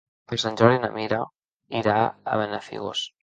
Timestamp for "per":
0.31-0.37